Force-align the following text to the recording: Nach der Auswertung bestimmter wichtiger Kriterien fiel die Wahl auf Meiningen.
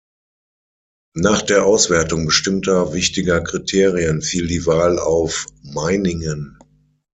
Nach 1.13 1.43
der 1.43 1.63
Auswertung 1.67 2.25
bestimmter 2.25 2.91
wichtiger 2.91 3.39
Kriterien 3.41 4.23
fiel 4.23 4.47
die 4.47 4.65
Wahl 4.65 4.97
auf 4.97 5.45
Meiningen. 5.61 6.57